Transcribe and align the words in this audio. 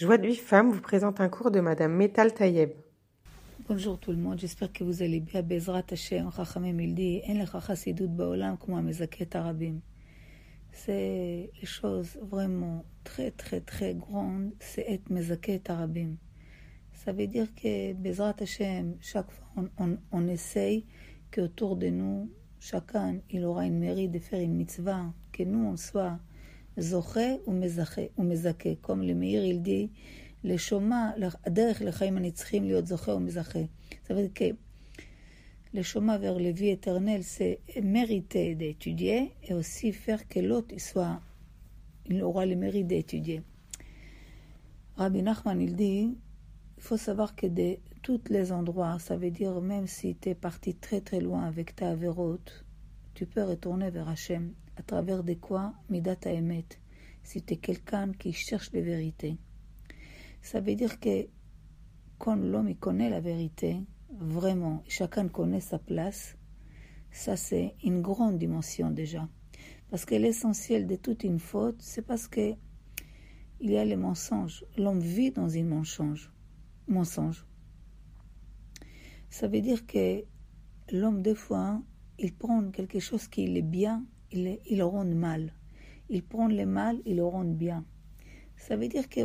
Joie 0.00 0.16
de 0.16 0.26
vie 0.26 0.36
femme 0.36 0.70
vous 0.70 0.80
présente 0.80 1.20
un 1.20 1.28
cours 1.28 1.50
de 1.50 1.60
Madame 1.60 1.92
Metal 1.94 2.32
Tayeb. 2.32 2.70
Bonjour 3.68 4.00
tout 4.00 4.12
le 4.12 4.16
monde, 4.16 4.38
j'espère 4.38 4.72
que 4.72 4.82
vous 4.82 5.02
allez 5.02 5.20
bien. 5.20 5.42
Bezrat 5.42 5.82
Hashem, 5.90 6.30
Chachamim 6.34 6.80
il 6.80 6.94
dit, 6.94 7.20
En 7.28 7.34
lecha 7.34 7.60
chassidut 7.60 8.08
baolam 8.08 8.56
mezaket 8.82 9.36
arabim. 9.36 9.80
C'est 10.72 11.50
les 11.54 11.66
choses 11.66 12.18
vraiment 12.22 12.86
très 13.04 13.30
très 13.30 13.60
très 13.60 13.94
grandes, 13.94 14.52
c'est 14.58 14.90
être 14.90 15.10
mezaket 15.10 15.68
arabim. 15.68 16.16
Ça 16.94 17.12
veut 17.12 17.26
dire 17.26 17.54
que 17.54 17.92
Bezrat 17.92 18.36
Hashem, 18.40 18.96
chaque 19.02 19.30
fois 19.30 19.48
on, 19.54 19.68
on, 19.76 19.98
on 20.12 20.28
essaye 20.28 20.86
qu'autour 21.30 21.76
de 21.76 21.88
nous, 21.88 22.30
chacun 22.58 23.18
il 23.28 23.44
aura 23.44 23.66
une 23.66 23.78
mérite 23.78 24.12
de 24.12 24.18
faire 24.18 24.40
une 24.40 24.54
mitzvah, 24.54 25.12
que 25.30 25.42
nous 25.42 25.62
on 25.62 25.76
soit 25.76 26.18
זוכה 26.80 27.20
ומזכה. 27.46 28.02
comme 28.82 29.02
le 29.02 29.14
מאיר 29.14 29.44
il 29.44 29.62
dit, 29.62 29.88
לשומע, 30.44 31.10
הדרך 31.44 31.82
לחיים 31.82 32.16
הנצחיים 32.16 32.64
להיות 32.64 32.86
זוכה 32.86 33.14
ומזכה. 33.14 33.58
Dire 34.08 34.32
que 34.34 34.56
le 35.72 35.82
chemin 35.82 36.18
vers 36.18 36.38
la 36.40 36.50
vie 36.50 36.68
éternelle, 36.68 37.22
c'est 37.22 37.60
mériter 37.80 38.56
d'étudier 38.56 39.32
et 39.44 39.54
aussi 39.54 39.92
faire 39.92 40.26
que 40.26 40.40
l'autre 40.40 40.74
soit, 40.78 41.20
il 42.06 42.24
aura 42.24 42.44
le 42.44 42.56
mérite 42.56 42.88
d'étudier. 42.88 43.42
Rabbi 44.96 45.22
Nachman, 45.22 45.60
il 45.60 45.76
dit, 45.76 46.16
il 46.76 46.82
faut 46.82 46.96
savoir 46.96 47.36
que 47.36 47.46
de 47.46 47.76
tous 48.02 48.20
les 48.30 48.50
endroits, 48.50 48.98
ça 48.98 49.16
veut 49.16 49.30
dire 49.30 49.60
même 49.60 49.86
si 49.86 50.16
tu 50.16 50.30
es 50.30 50.34
parti 50.34 50.74
très 50.74 51.00
très 51.00 51.20
loin 51.20 51.44
avec 51.44 51.76
ta 51.76 51.90
avérote, 51.90 52.64
tu 53.14 53.26
peux 53.26 53.44
retourner 53.44 53.90
vers 53.90 54.08
Hachem. 54.08 54.52
À 54.80 54.82
travers 54.82 55.22
de 55.22 55.34
quoi 55.34 55.74
Midat 55.90 56.16
Emet. 56.24 56.64
Si 57.22 57.42
tu 57.42 57.52
es 57.52 57.56
quelqu'un 57.58 58.12
qui 58.12 58.32
cherche 58.32 58.72
la 58.72 58.80
vérité. 58.80 59.36
Ça 60.40 60.62
veut 60.62 60.74
dire 60.74 60.98
que 60.98 61.28
quand 62.16 62.36
l'homme 62.36 62.74
connaît 62.76 63.10
la 63.10 63.20
vérité, 63.20 63.82
vraiment, 64.08 64.82
chacun 64.88 65.28
connaît 65.28 65.60
sa 65.60 65.78
place, 65.78 66.38
ça 67.10 67.36
c'est 67.36 67.74
une 67.84 68.00
grande 68.00 68.38
dimension 68.38 68.90
déjà. 68.90 69.28
Parce 69.90 70.06
que 70.06 70.14
l'essentiel 70.14 70.86
de 70.86 70.96
toute 70.96 71.24
une 71.24 71.40
faute, 71.40 71.76
c'est 71.82 72.06
parce 72.06 72.26
que 72.26 72.54
il 73.60 73.70
y 73.70 73.76
a 73.76 73.84
les 73.84 73.96
mensonges. 73.96 74.64
L'homme 74.78 75.00
vit 75.00 75.30
dans 75.30 75.58
un 75.58 75.64
mensonge. 75.64 76.32
mensonge. 76.88 77.46
Ça 79.28 79.46
veut 79.46 79.60
dire 79.60 79.86
que 79.86 80.24
l'homme, 80.90 81.20
des 81.20 81.34
fois, 81.34 81.82
il 82.18 82.34
prend 82.34 82.70
quelque 82.70 82.98
chose 82.98 83.28
qui 83.28 83.44
est 83.44 83.62
bien, 83.62 84.06
il, 84.32 84.58
il 84.66 84.78
le 84.78 84.84
rend 84.84 85.04
mal. 85.04 85.52
Il 86.08 86.22
prend 86.22 86.48
le 86.48 86.66
mal, 86.66 87.00
il 87.06 87.16
le 87.16 87.24
rend 87.24 87.44
bien. 87.44 87.84
Ça 88.56 88.76
veut 88.76 88.88
dire 88.88 89.08
que 89.08 89.20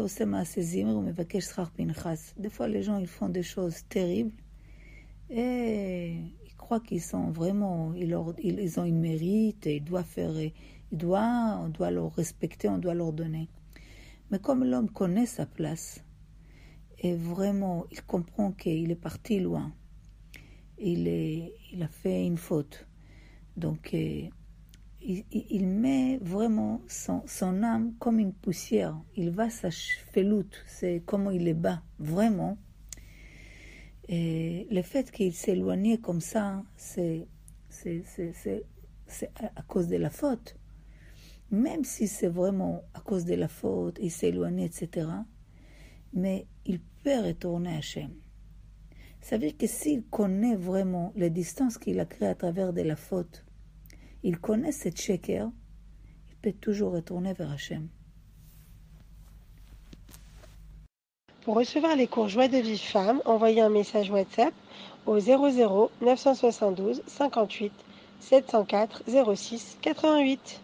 des 2.41 2.49
fois 2.49 2.67
les 2.67 2.83
gens 2.83 2.97
ils 2.97 3.07
font 3.07 3.29
des 3.29 3.43
choses 3.43 3.83
terribles 3.89 4.33
et 5.29 6.15
ils 6.45 6.55
croient 6.55 6.79
qu'ils 6.79 7.01
sont 7.01 7.31
vraiment, 7.31 7.93
ils, 7.95 8.15
ils, 8.39 8.79
ont 8.79 8.85
une 8.85 8.99
mérite, 8.99 9.67
et 9.67 9.77
ils 9.77 9.83
doivent 9.83 10.05
faire, 10.05 10.39
ils 10.39 10.53
doivent, 10.91 11.65
on 11.65 11.69
doit 11.69 11.91
leur 11.91 12.13
respecter, 12.13 12.69
on 12.69 12.77
doit 12.77 12.93
leur 12.93 13.11
donner. 13.11 13.49
Mais 14.31 14.39
comme 14.39 14.63
l'homme 14.63 14.89
connaît 14.89 15.25
sa 15.25 15.45
place, 15.45 16.03
et 16.99 17.15
vraiment 17.15 17.85
il 17.91 18.01
comprend 18.03 18.51
qu'il 18.51 18.91
est 18.91 18.95
parti 18.95 19.39
loin, 19.39 19.73
il, 20.77 21.07
est, 21.07 21.53
il 21.73 21.83
a 21.83 21.87
fait 21.87 22.25
une 22.25 22.37
faute. 22.37 22.87
Donc, 23.57 23.93
euh, 23.93 24.27
il, 25.05 25.67
met 25.67 26.17
vraiment 26.21 26.81
son, 26.87 27.63
âme 27.63 27.93
comme 27.99 28.19
une 28.19 28.33
poussière. 28.33 28.99
Il 29.15 29.29
va 29.29 29.49
sa 29.49 29.69
cheveloute, 29.69 30.63
c'est 30.67 31.03
comment 31.05 31.31
il 31.31 31.47
est 31.47 31.53
bas, 31.53 31.81
vraiment. 31.99 32.57
Et 34.07 34.67
le 34.71 34.81
fait 34.81 35.11
qu'il 35.11 35.33
s'éloigne 35.33 35.97
comme 35.97 36.21
ça, 36.21 36.63
c'est 36.75 37.27
à 39.55 39.61
cause 39.67 39.87
de 39.87 39.97
la 39.97 40.09
faute. 40.09 40.57
Même 41.51 41.83
si 41.83 42.07
c'est 42.07 42.27
vraiment 42.27 42.83
à 42.93 42.99
cause 42.99 43.25
de 43.25 43.35
la 43.35 43.47
faute, 43.47 43.99
il 44.01 44.11
éloigné, 44.25 44.65
etc. 44.65 45.07
Mais 46.13 46.47
il 46.65 46.79
peut 47.03 47.19
retourner 47.19 47.75
à 47.75 47.77
Hachem. 47.77 48.11
Ça 49.21 49.37
veut 49.37 49.47
dire 49.47 49.57
que 49.57 49.67
s'il 49.67 50.03
connaît 50.03 50.55
vraiment 50.55 51.11
les 51.15 51.29
distances 51.29 51.77
qu'il 51.77 51.99
a 51.99 52.05
créées 52.05 52.29
à 52.29 52.35
travers 52.35 52.73
de 52.73 52.81
la 52.81 52.95
faute, 52.95 53.45
il 54.25 54.39
connaît 54.39 54.71
cette 54.71 54.99
sheker, 54.99 55.51
il 56.29 56.35
peut 56.37 56.51
toujours 56.51 56.93
retourner 56.93 57.33
vers 57.33 57.51
Hachem. 57.51 57.87
Pour 61.41 61.57
recevoir 61.57 61.95
les 61.95 62.07
cours 62.07 62.27
Joie 62.27 62.47
de 62.47 62.57
vie 62.57 62.79
femme, 62.79 63.21
envoyez 63.25 63.61
un 63.61 63.69
message 63.69 64.09
WhatsApp 64.09 64.51
au 65.05 65.19
00 65.19 65.91
972 66.01 67.03
58 67.05 67.71
704 68.19 69.03
06 69.35 69.77
88. 69.83 70.61